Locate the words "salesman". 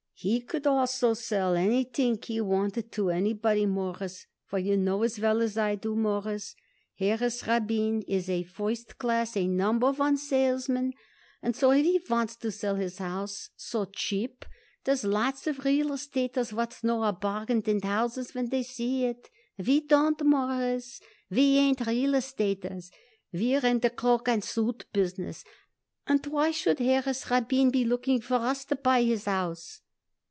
10.17-10.93